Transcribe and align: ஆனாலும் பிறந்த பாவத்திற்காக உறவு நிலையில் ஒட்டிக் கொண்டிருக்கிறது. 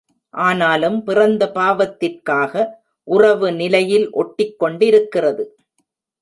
ஆனாலும் 0.33 1.03
பிறந்த 1.03 1.51
பாவத்திற்காக 1.55 2.63
உறவு 3.07 3.51
நிலையில் 3.51 4.11
ஒட்டிக் 4.11 4.59
கொண்டிருக்கிறது. 4.59 5.45